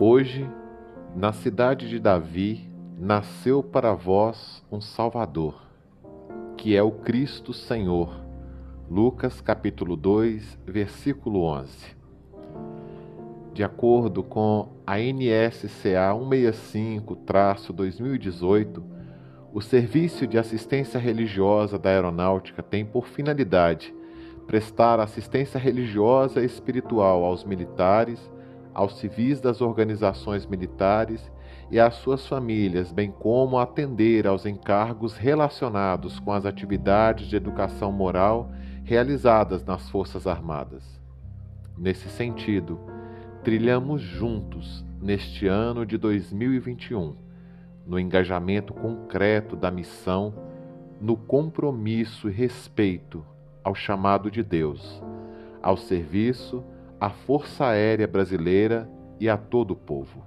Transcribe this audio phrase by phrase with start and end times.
[0.00, 0.48] Hoje,
[1.16, 5.60] na cidade de Davi, nasceu para vós um Salvador,
[6.56, 8.24] que é o Cristo Senhor.
[8.88, 11.96] Lucas capítulo 2, versículo 11.
[13.52, 18.80] De acordo com a NSCA 165-2018,
[19.52, 23.92] o Serviço de Assistência Religiosa da Aeronáutica tem por finalidade
[24.48, 28.18] prestar assistência religiosa e espiritual aos militares,
[28.78, 31.32] aos civis das organizações militares
[31.68, 37.90] e às suas famílias, bem como atender aos encargos relacionados com as atividades de educação
[37.90, 38.52] moral
[38.84, 40.84] realizadas nas Forças Armadas.
[41.76, 42.78] Nesse sentido,
[43.42, 47.16] trilhamos juntos, neste ano de 2021,
[47.84, 50.32] no engajamento concreto da missão,
[51.00, 53.26] no compromisso e respeito
[53.64, 55.02] ao chamado de Deus,
[55.60, 56.62] ao serviço
[57.00, 60.24] à Força Aérea Brasileira e a todo o povo.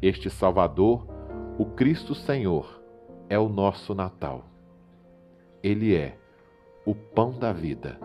[0.00, 1.06] Este Salvador,
[1.58, 2.80] o Cristo Senhor,
[3.28, 4.44] é o nosso Natal.
[5.62, 6.16] Ele é
[6.86, 7.98] o pão da vida,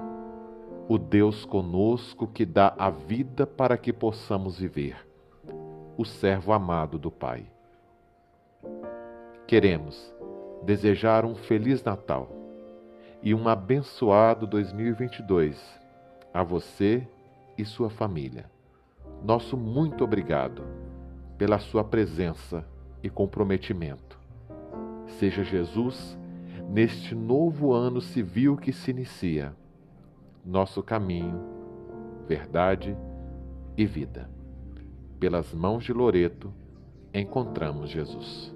[0.90, 5.08] o Deus conosco que dá a vida para que possamos viver,
[5.98, 7.46] o servo amado do Pai.
[9.48, 10.14] Queremos
[10.64, 12.30] desejar um Feliz Natal
[13.22, 15.82] e um abençoado 2022
[16.34, 17.08] a você
[17.58, 18.50] e sua família.
[19.24, 20.64] Nosso muito obrigado
[21.38, 22.66] pela sua presença
[23.02, 24.20] e comprometimento.
[25.20, 26.18] Seja Jesus,
[26.70, 29.56] neste novo ano civil que se inicia,
[30.46, 31.40] nosso caminho,
[32.28, 32.98] verdade
[33.78, 34.30] e vida.
[35.20, 36.54] Pelas mãos de Loreto,
[37.14, 38.54] encontramos Jesus.